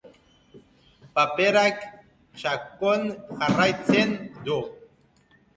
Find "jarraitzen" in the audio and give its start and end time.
3.43-4.19